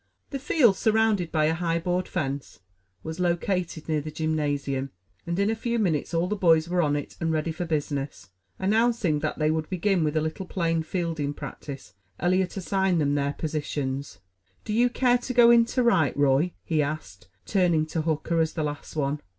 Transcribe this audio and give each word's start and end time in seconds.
The 0.31 0.39
field, 0.39 0.77
surrounded 0.77 1.31
by 1.31 1.45
a 1.45 1.53
high 1.53 1.77
board 1.77 2.07
fence, 2.07 2.59
was 3.03 3.19
located 3.19 3.87
near 3.87 4.01
the 4.01 4.09
gymnasium, 4.09 4.89
and 5.27 5.37
in 5.37 5.51
a 5.51 5.55
few 5.55 5.77
minutes 5.77 6.11
all 6.11 6.25
the 6.27 6.35
boys 6.35 6.67
were 6.67 6.81
on 6.81 6.95
it 6.95 7.15
and 7.21 7.31
ready 7.31 7.51
for 7.51 7.65
business. 7.65 8.31
Announcing 8.57 9.19
that 9.19 9.37
they 9.37 9.51
would 9.51 9.69
begin 9.69 10.03
with 10.03 10.17
a 10.17 10.21
little 10.21 10.47
plain 10.47 10.81
fielding 10.81 11.35
practice, 11.35 11.93
Eliot 12.19 12.57
assigned 12.57 12.99
them 12.99 13.09
to 13.09 13.15
their 13.21 13.33
positions. 13.33 14.17
"Do 14.65 14.73
you 14.73 14.89
care 14.89 15.19
to 15.19 15.33
go 15.35 15.51
into 15.51 15.83
right, 15.83 16.17
Roy?" 16.17 16.53
he 16.63 16.81
asked, 16.81 17.27
turning 17.45 17.85
to 17.85 18.01
Hooker 18.01 18.39
as 18.39 18.53
the 18.53 18.63
last 18.63 18.95
one. 18.95 19.21